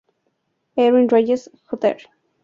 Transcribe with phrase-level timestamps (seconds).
[0.77, 2.07] Ernie Reyes, Jr.